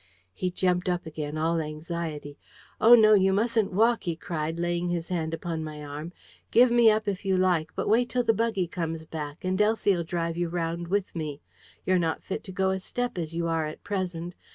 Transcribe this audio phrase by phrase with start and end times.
[0.33, 2.39] He jumped up again, all anxiety.
[2.79, 6.11] "Oh, no, you mustn't walk!" he cried, laying his hand upon my arm.
[6.49, 10.03] "Give me up, if you like; but wait till the buggy comes back, and Elsie'll
[10.03, 11.39] drive you round with me.
[11.85, 14.33] You're not fit to go a step as you are at present...